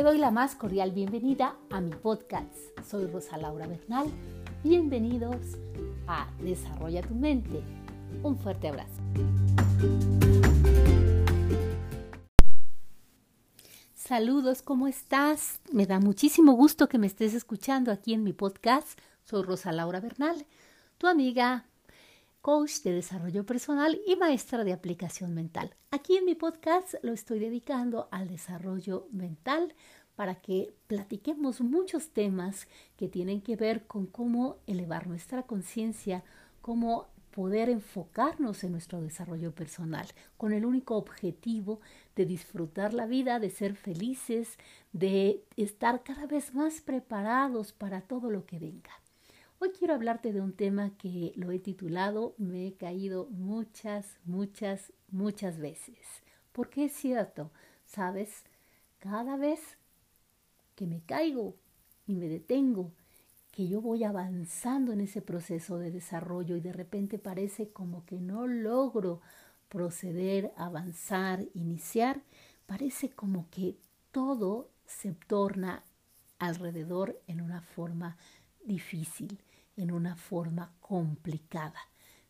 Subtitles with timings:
[0.00, 2.54] Te doy la más cordial bienvenida a mi podcast.
[2.88, 4.06] Soy Rosa Laura Bernal.
[4.64, 5.58] Bienvenidos
[6.06, 7.62] a Desarrolla tu mente.
[8.22, 8.94] Un fuerte abrazo.
[13.94, 15.60] Saludos, ¿cómo estás?
[15.70, 18.98] Me da muchísimo gusto que me estés escuchando aquí en mi podcast.
[19.24, 20.46] Soy Rosa Laura Bernal,
[20.96, 21.66] tu amiga,
[22.40, 25.74] coach de desarrollo personal y maestra de aplicación mental.
[25.90, 29.74] Aquí en mi podcast lo estoy dedicando al desarrollo mental
[30.16, 36.24] para que platiquemos muchos temas que tienen que ver con cómo elevar nuestra conciencia,
[36.60, 41.80] cómo poder enfocarnos en nuestro desarrollo personal con el único objetivo
[42.16, 44.58] de disfrutar la vida, de ser felices,
[44.92, 48.90] de estar cada vez más preparados para todo lo que venga.
[49.62, 54.90] Hoy quiero hablarte de un tema que lo he titulado Me he caído muchas, muchas,
[55.10, 55.98] muchas veces.
[56.50, 57.50] Porque es cierto,
[57.84, 58.44] sabes,
[59.00, 59.60] cada vez
[60.76, 61.56] que me caigo
[62.06, 62.90] y me detengo,
[63.52, 68.18] que yo voy avanzando en ese proceso de desarrollo y de repente parece como que
[68.18, 69.20] no logro
[69.68, 72.22] proceder, avanzar, iniciar,
[72.64, 73.76] parece como que
[74.10, 75.84] todo se torna
[76.38, 78.16] alrededor en una forma
[78.64, 79.38] difícil
[79.80, 81.80] en una forma complicada.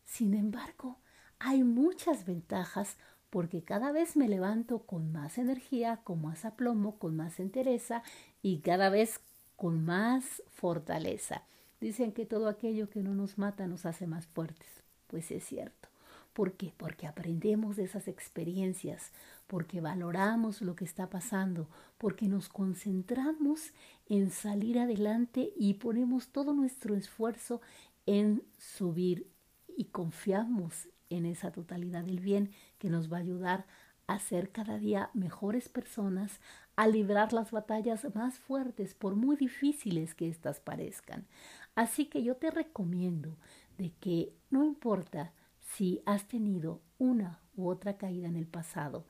[0.05, 0.97] Sin embargo,
[1.39, 2.97] hay muchas ventajas
[3.29, 8.03] porque cada vez me levanto con más energía, con más aplomo, con más entereza
[8.41, 9.21] y cada vez
[9.55, 11.43] con más fortaleza.
[11.79, 14.83] Dicen que todo aquello que no nos mata nos hace más fuertes.
[15.07, 15.90] Pues es cierto.
[16.33, 16.73] ¿Por qué?
[16.77, 19.11] Porque aprendemos de esas experiencias,
[19.47, 23.73] porque valoramos lo que está pasando, porque nos concentramos
[24.07, 27.61] en salir adelante y ponemos todo nuestro esfuerzo
[28.05, 29.27] en subir
[29.75, 33.65] y confiamos en esa totalidad del bien que nos va a ayudar
[34.07, 36.39] a ser cada día mejores personas,
[36.75, 41.27] a librar las batallas más fuertes, por muy difíciles que éstas parezcan.
[41.75, 43.37] Así que yo te recomiendo
[43.77, 45.33] de que no importa
[45.75, 49.05] si has tenido una u otra caída en el pasado,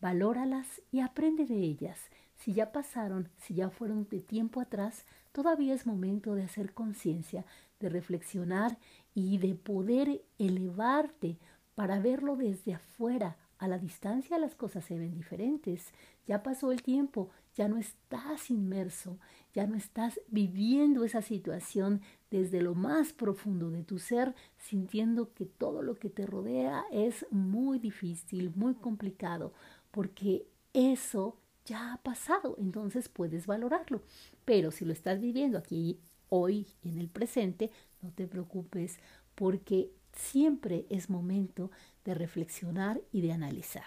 [0.00, 1.98] valóralas y aprende de ellas.
[2.36, 7.46] Si ya pasaron, si ya fueron de tiempo atrás, todavía es momento de hacer conciencia,
[7.80, 8.78] de reflexionar
[9.14, 11.38] y de poder elevarte
[11.74, 13.36] para verlo desde afuera.
[13.58, 15.92] A la distancia las cosas se ven diferentes.
[16.26, 19.18] Ya pasó el tiempo, ya no estás inmerso,
[19.54, 25.46] ya no estás viviendo esa situación desde lo más profundo de tu ser, sintiendo que
[25.46, 29.52] todo lo que te rodea es muy difícil, muy complicado,
[29.90, 34.02] porque eso ya ha pasado, entonces puedes valorarlo.
[34.44, 35.98] Pero si lo estás viviendo aquí
[36.28, 37.70] hoy en el presente,
[38.02, 38.98] no te preocupes
[39.34, 41.70] porque siempre es momento
[42.04, 43.84] de reflexionar y de analizar.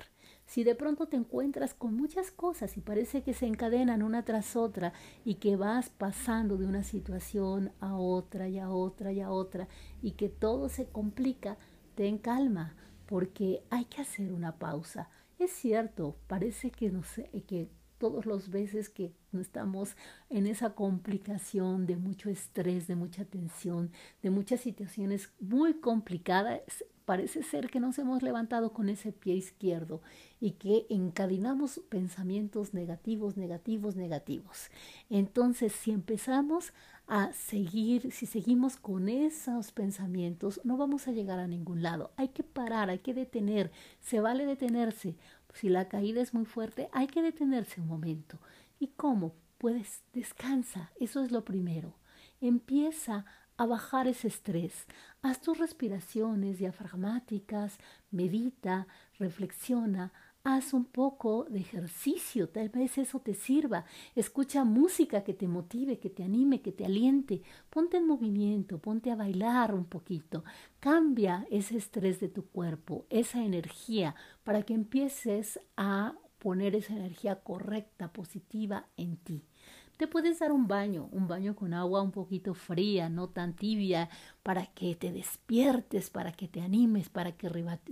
[0.49, 4.55] Si de pronto te encuentras con muchas cosas y parece que se encadenan una tras
[4.55, 4.93] otra
[5.23, 9.67] y que vas pasando de una situación a otra y a otra y a otra
[10.01, 11.59] y que todo se complica,
[11.93, 15.11] ten calma porque hay que hacer una pausa.
[15.37, 19.95] Es cierto, parece que, no sé, que todos los veces que estamos
[20.29, 23.91] en esa complicación de mucho estrés, de mucha tensión,
[24.23, 26.61] de muchas situaciones muy complicadas,
[27.09, 30.01] parece ser que nos hemos levantado con ese pie izquierdo
[30.39, 34.69] y que encadenamos pensamientos negativos, negativos, negativos.
[35.09, 36.71] Entonces, si empezamos
[37.07, 42.11] a seguir, si seguimos con esos pensamientos, no vamos a llegar a ningún lado.
[42.15, 45.15] Hay que parar, hay que detener, se vale detenerse.
[45.53, 48.39] Si la caída es muy fuerte, hay que detenerse un momento.
[48.79, 49.35] ¿Y cómo?
[49.57, 51.95] Pues descansa, eso es lo primero.
[52.39, 53.25] Empieza
[53.57, 54.87] a bajar ese estrés.
[55.21, 57.77] Haz tus respiraciones diafragmáticas,
[58.09, 60.13] medita, reflexiona,
[60.43, 63.85] haz un poco de ejercicio, tal vez eso te sirva.
[64.15, 67.41] Escucha música que te motive, que te anime, que te aliente.
[67.69, 70.43] Ponte en movimiento, ponte a bailar un poquito.
[70.79, 77.41] Cambia ese estrés de tu cuerpo, esa energía, para que empieces a poner esa energía
[77.41, 79.43] correcta, positiva en ti.
[79.99, 84.09] Te puedes dar un baño, un baño con agua un poquito fría, no tan tibia,
[84.43, 87.49] para que te despiertes, para que te animes, para que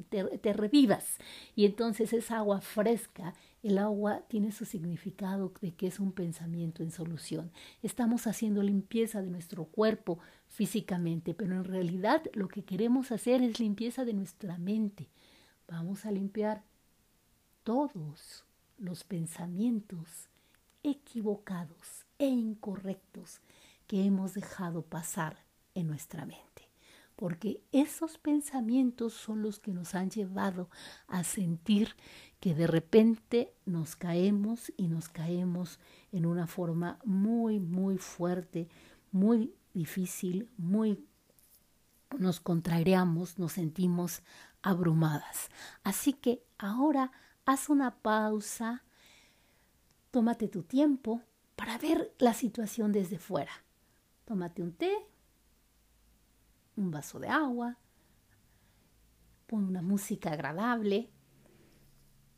[0.08, 1.18] te, revivas.
[1.54, 6.82] Y entonces esa agua fresca, el agua tiene su significado de que es un pensamiento
[6.82, 7.52] en solución.
[7.84, 13.60] Estamos haciendo limpieza de nuestro cuerpo físicamente, pero en realidad lo que queremos hacer es
[13.60, 15.10] limpieza de nuestra mente.
[15.68, 16.64] Vamos a limpiar
[17.66, 18.46] todos
[18.78, 20.30] los pensamientos
[20.90, 23.42] equivocados e incorrectos
[23.88, 25.44] que hemos dejado pasar
[25.76, 26.44] en nuestra mente.
[27.18, 30.70] porque esos pensamientos son los que nos han llevado
[31.08, 31.96] a sentir
[32.40, 35.80] que de repente nos caemos y nos caemos
[36.12, 38.70] en una forma muy, muy fuerte,
[39.12, 41.04] muy difícil, muy
[42.20, 44.22] nos contrariamos, nos sentimos
[44.62, 45.50] abrumadas.
[45.84, 47.12] Así que ahora
[47.46, 48.84] haz una pausa,
[50.18, 51.22] tómate tu tiempo
[51.56, 53.52] para ver la situación desde fuera.
[54.26, 54.92] Tómate un té,
[56.76, 57.78] un vaso de agua,
[59.46, 61.12] pon una música agradable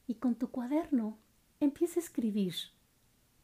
[0.07, 1.19] y con tu cuaderno
[1.61, 2.53] empieza a escribir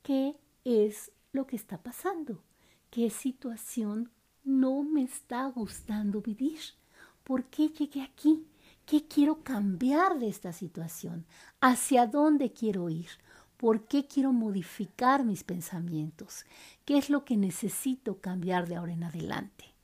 [0.04, 2.44] qué es lo que está pasando,
[2.90, 4.12] qué situación
[4.44, 6.60] no me está gustando vivir,
[7.24, 8.46] por qué llegué aquí,
[8.86, 11.26] qué quiero cambiar de esta situación,
[11.62, 13.08] hacia dónde quiero ir,
[13.58, 16.46] por qué quiero modificar mis pensamientos,
[16.86, 19.76] qué es lo que necesito cambiar de ahora en adelante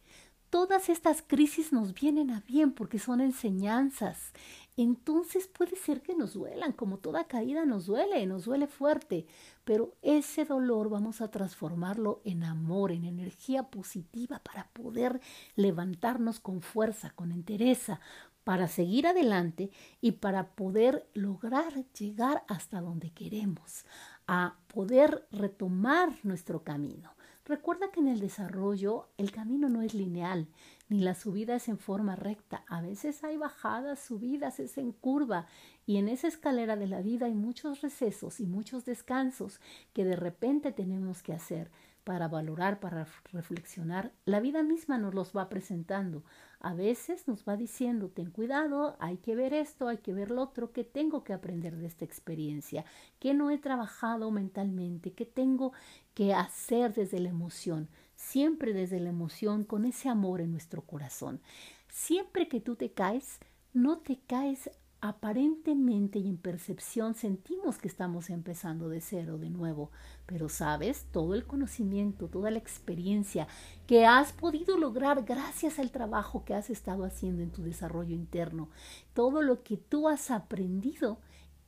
[0.51, 4.33] todas estas crisis nos vienen a bien porque son enseñanzas.
[4.77, 9.25] Entonces puede ser que nos duelan, como toda caída nos duele, nos duele fuerte,
[9.63, 15.21] pero ese dolor vamos a transformarlo en amor, en energía positiva para poder
[15.55, 18.01] levantarnos con fuerza, con entereza,
[18.43, 19.71] para seguir adelante
[20.01, 23.85] y para poder lograr llegar hasta donde queremos,
[24.27, 27.11] a poder retomar nuestro camino.
[27.45, 30.47] Recuerda que en el desarrollo el camino no es lineal,
[30.89, 32.63] ni la subida es en forma recta.
[32.67, 35.47] A veces hay bajadas, subidas, es en curva.
[35.85, 39.59] Y en esa escalera de la vida hay muchos recesos y muchos descansos
[39.93, 41.71] que de repente tenemos que hacer
[42.03, 44.11] para valorar, para reflexionar.
[44.25, 46.23] La vida misma nos los va presentando.
[46.59, 50.43] A veces nos va diciendo, ten cuidado, hay que ver esto, hay que ver lo
[50.43, 52.85] otro, que tengo que aprender de esta experiencia,
[53.19, 55.73] que no he trabajado mentalmente, que tengo
[56.13, 61.41] que hacer desde la emoción, siempre desde la emoción, con ese amor en nuestro corazón.
[61.89, 63.39] Siempre que tú te caes,
[63.73, 64.69] no te caes
[65.01, 69.89] aparentemente y en percepción sentimos que estamos empezando de cero de nuevo,
[70.27, 73.47] pero sabes, todo el conocimiento, toda la experiencia
[73.87, 78.69] que has podido lograr gracias al trabajo que has estado haciendo en tu desarrollo interno,
[79.13, 81.19] todo lo que tú has aprendido,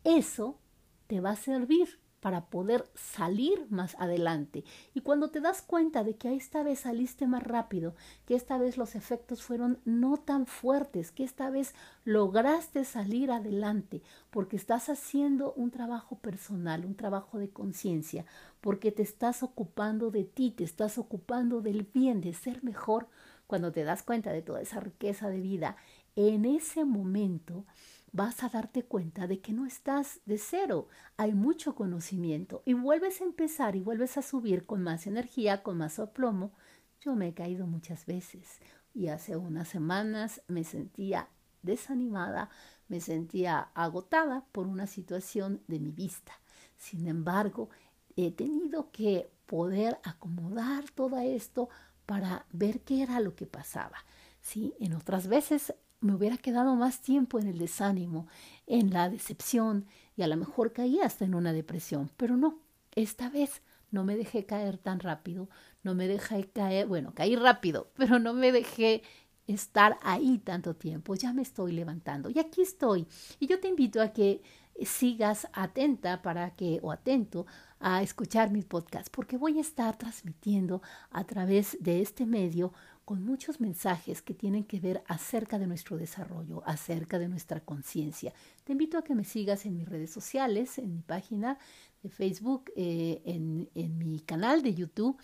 [0.03, 0.59] eso
[1.07, 4.64] te va a servir para poder salir más adelante.
[4.94, 8.78] Y cuando te das cuenta de que esta vez saliste más rápido, que esta vez
[8.78, 11.75] los efectos fueron no tan fuertes, que esta vez
[12.06, 18.25] lograste salir adelante, porque estás haciendo un trabajo personal, un trabajo de conciencia,
[18.62, 23.10] porque te estás ocupando de ti, te estás ocupando del bien, de ser mejor,
[23.48, 25.75] cuando te das cuenta de toda esa riqueza de vida,
[26.16, 27.66] en ese momento,
[28.13, 30.88] vas a darte cuenta de que no estás de cero,
[31.18, 35.77] hay mucho conocimiento y vuelves a empezar y vuelves a subir con más energía, con
[35.80, 36.54] más aplomo.
[37.01, 38.60] Yo me he caído muchas veces
[38.94, 41.27] y hace unas semanas me sentía
[41.63, 42.51] desanimada,
[42.88, 46.33] me sentía agotada por una situación de mi vista.
[46.77, 47.69] Sin embargo,
[48.15, 51.69] he tenido que poder acomodar todo esto
[52.06, 53.98] para ver qué era lo que pasaba.
[54.39, 58.27] Sí, en otras veces me hubiera quedado más tiempo en el desánimo,
[58.67, 59.85] en la decepción
[60.15, 62.59] y a lo mejor caí hasta en una depresión, pero no,
[62.95, 65.50] esta vez no me dejé caer tan rápido,
[65.81, 69.03] no me dejé caer, bueno, caí rápido, pero no me dejé
[69.47, 73.07] estar ahí tanto tiempo, ya me estoy levantando y aquí estoy.
[73.39, 74.41] Y yo te invito a que
[74.86, 77.45] sigas atenta para que o atento
[77.84, 82.72] a escuchar mis podcasts porque voy a estar transmitiendo a través de este medio
[83.04, 88.34] con muchos mensajes que tienen que ver acerca de nuestro desarrollo, acerca de nuestra conciencia.
[88.63, 91.58] Te invito a que me sigas en mis redes sociales, en mi página
[92.02, 95.18] de Facebook, eh, en, en mi canal de YouTube.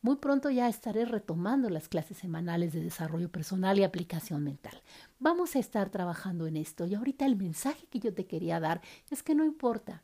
[0.00, 4.80] Muy pronto ya estaré retomando las clases semanales de desarrollo personal y aplicación mental.
[5.18, 8.80] Vamos a estar trabajando en esto y ahorita el mensaje que yo te quería dar
[9.10, 10.02] es que no importa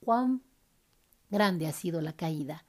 [0.00, 0.42] cuán
[1.34, 2.64] grande ha sido la caída,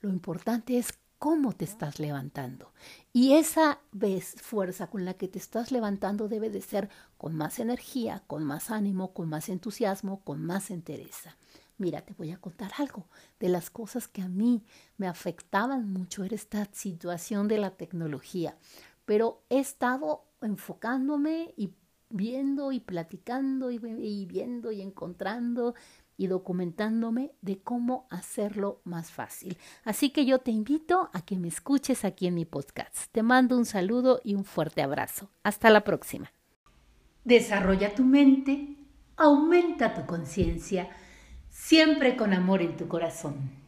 [0.00, 0.88] lo importante es
[1.20, 2.72] cómo te estás levantando.
[3.12, 7.60] Y esa vez fuerza con la que te estás levantando debe de ser con más
[7.60, 11.36] energía, con más ánimo, con más entusiasmo, con más entereza.
[11.76, 13.06] Mira, te voy a contar algo
[13.38, 14.64] de las cosas que a mí
[14.96, 18.56] me afectaban mucho era esta situación de la tecnología,
[19.04, 21.72] pero he estado enfocándome y
[22.10, 25.74] viendo y platicando y, y viendo y encontrando
[26.18, 29.56] y documentándome de cómo hacerlo más fácil.
[29.84, 33.10] Así que yo te invito a que me escuches aquí en mi podcast.
[33.12, 35.30] Te mando un saludo y un fuerte abrazo.
[35.42, 36.30] Hasta la próxima.
[37.24, 38.76] Desarrolla tu mente,
[39.16, 40.90] aumenta tu conciencia,
[41.48, 43.67] siempre con amor en tu corazón.